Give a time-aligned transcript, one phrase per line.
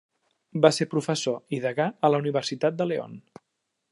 [0.65, 3.17] Va ser professor i degà a la Universitat de León.